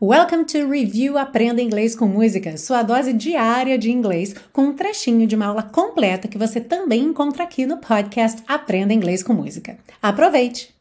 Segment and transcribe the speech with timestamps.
[0.00, 5.26] Welcome to Review Aprenda Inglês com Música, sua dose diária de inglês, com um trechinho
[5.26, 9.76] de uma aula completa que você também encontra aqui no podcast Aprenda Inglês com Música.
[10.00, 10.72] Aproveite!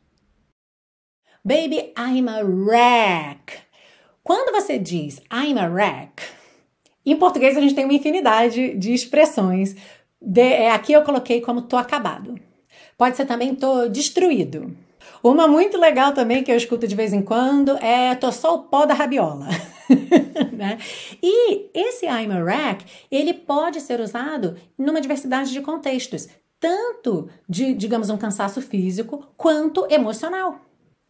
[1.43, 3.57] Baby, I'm a wreck.
[4.23, 6.21] Quando você diz I'm a wreck,
[7.03, 9.75] em português a gente tem uma infinidade de expressões.
[10.21, 12.39] De, é, aqui eu coloquei como tô acabado.
[12.95, 14.77] Pode ser também tô destruído.
[15.27, 18.63] Uma muito legal também que eu escuto de vez em quando é tô só o
[18.63, 19.47] pó da rabiola.
[20.53, 20.77] né?
[21.21, 26.29] E esse I'm a wreck, ele pode ser usado numa diversidade de contextos,
[26.61, 30.61] tanto de, digamos, um cansaço físico quanto emocional.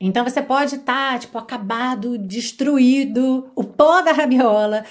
[0.02, 4.84] Então você pode estar, tá, tipo, acabado, destruído, o pó da rabiola,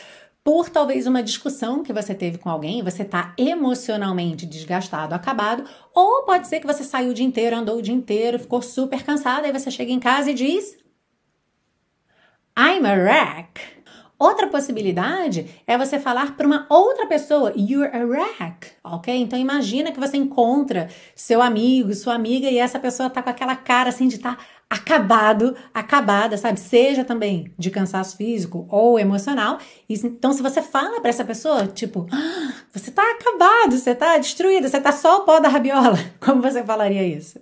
[0.47, 6.23] por talvez uma discussão que você teve com alguém, você está emocionalmente desgastado, acabado, ou
[6.23, 9.45] pode ser que você saiu o dia inteiro, andou o dia inteiro, ficou super cansado,
[9.45, 10.79] aí você chega em casa e diz:
[12.57, 13.61] I'm a wreck.
[14.19, 19.15] Outra possibilidade é você falar para uma outra pessoa, you're a wreck, ok?
[19.15, 23.57] Então imagina que você encontra seu amigo, sua amiga e essa pessoa tá com aquela
[23.57, 26.59] cara assim de estar tá acabado, acabada, sabe?
[26.59, 29.59] Seja também de cansaço físico ou emocional.
[29.89, 34.69] Então, se você fala para essa pessoa, tipo, ah, você tá acabado, você tá destruído,
[34.69, 37.41] você tá só o pó da rabiola, como você falaria isso?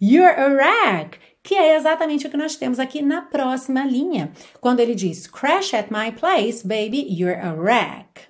[0.00, 4.30] You're a wreck, que é exatamente o que nós temos aqui na próxima linha.
[4.60, 8.28] Quando ele diz, crash at my place, baby, you're a wreck.